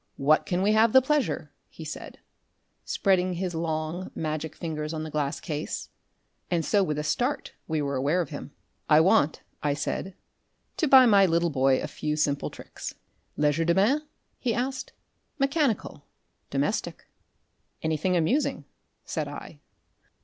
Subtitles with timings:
[0.17, 2.17] "What can we have the pleasure?" he said,
[2.83, 5.89] spreading his long, magic fingers on the glass case;
[6.49, 8.51] and so with a start we were aware of him.
[8.89, 10.15] "I want," I said,
[10.77, 12.95] "to buy my little boy a few simple tricks."
[13.37, 14.01] "Legerdemain?"
[14.39, 14.91] he asked.
[15.37, 16.03] "Mechanical?
[16.49, 17.05] Domestic?"
[17.83, 18.65] "Anything amusing?"
[19.05, 19.59] said I.